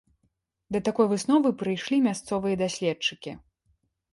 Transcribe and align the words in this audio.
Да 0.75 0.79
такой 0.87 1.07
высновы 1.11 1.49
прыйшлі 1.59 1.99
мясцовыя 2.07 2.55
даследчыкі. 2.63 3.31